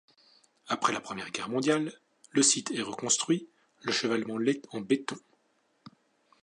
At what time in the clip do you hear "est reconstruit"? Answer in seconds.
2.71-3.47